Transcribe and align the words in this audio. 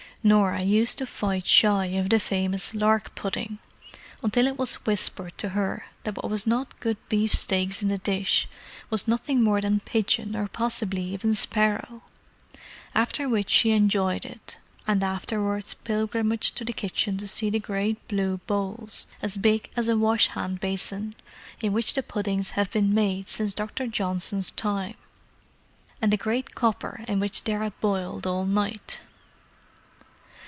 Norah 0.23 0.61
used 0.61 0.99
to 0.99 1.07
fight 1.07 1.47
shy 1.47 1.85
of 1.97 2.09
the 2.11 2.19
famous 2.19 2.75
"lark 2.75 3.15
pudding" 3.15 3.57
until 4.21 4.45
it 4.45 4.55
was 4.55 4.75
whispered 4.85 5.35
to 5.39 5.49
her 5.49 5.87
that 6.03 6.15
what 6.15 6.29
was 6.29 6.45
not 6.45 6.79
good 6.79 6.97
beef 7.09 7.33
steaks 7.33 7.81
in 7.81 7.87
the 7.87 7.97
dish 7.97 8.47
was 8.91 9.07
nothing 9.07 9.41
more 9.41 9.59
than 9.61 9.79
pigeon 9.79 10.35
or 10.35 10.47
possibly 10.47 11.01
even 11.01 11.33
sparrow! 11.33 12.03
after 12.93 13.27
which 13.27 13.49
she 13.49 13.71
enjoyed 13.71 14.23
it, 14.23 14.59
and 14.85 15.03
afterwards 15.03 15.73
pilgrimaged 15.73 16.55
to 16.55 16.63
the 16.63 16.71
kitchen 16.73 17.17
to 17.17 17.27
see 17.27 17.49
the 17.49 17.57
great 17.57 18.07
blue 18.07 18.37
bowls, 18.45 19.07
as 19.23 19.37
big 19.37 19.71
as 19.75 19.87
a 19.87 19.97
wash 19.97 20.27
hand 20.27 20.59
basin, 20.59 21.15
in 21.63 21.73
which 21.73 21.95
the 21.95 22.03
puddings 22.03 22.51
have 22.51 22.69
been 22.69 22.93
made 22.93 23.27
since 23.27 23.55
Dr. 23.55 23.87
Johnson's 23.87 24.51
time, 24.51 24.93
and 25.99 26.13
the 26.13 26.15
great 26.15 26.53
copper 26.53 27.03
in 27.07 27.19
which 27.19 27.43
they 27.43 27.55
are 27.55 27.71
boiled 27.81 28.27
all 28.27 28.45
night. 28.45 29.01